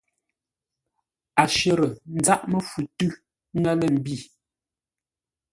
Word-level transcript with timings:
A 1.41 1.43
shərə́ 1.55 1.89
záʼ 2.25 2.41
məfu 2.51 2.79
tʉ̌ 2.97 3.09
ŋə́ 3.61 3.73
lə̂ 3.79 3.87
mbî. 3.97 4.15